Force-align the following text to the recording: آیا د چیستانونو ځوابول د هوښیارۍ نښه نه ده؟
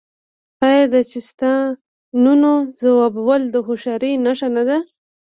آیا 0.67 0.83
د 0.93 0.95
چیستانونو 1.11 2.51
ځوابول 2.81 3.41
د 3.53 3.55
هوښیارۍ 3.65 4.13
نښه 4.25 4.47
نه 4.55 4.63
ده؟ 4.69 4.77